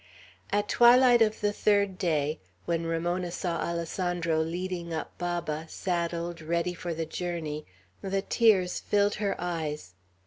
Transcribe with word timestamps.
At 0.51 0.67
twilight 0.67 1.21
of 1.21 1.41
the 1.41 1.53
third 1.53 1.99
day, 1.99 2.39
when 2.65 2.87
Ramona 2.87 3.29
saw 3.29 3.59
Alessandro 3.61 4.39
leading 4.41 4.91
up 4.91 5.15
Baba, 5.19 5.67
saddled 5.69 6.41
ready 6.41 6.73
for 6.73 6.95
the 6.95 7.05
journey, 7.05 7.67
the 8.01 8.23
tears 8.23 8.79
filled 8.79 9.13
her 9.21 9.35
eyes. 9.37 9.93